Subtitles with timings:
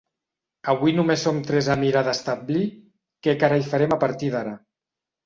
[0.71, 2.63] Avui només som tres a mirar d'establir
[3.29, 4.57] què carai farem a partir d'ara.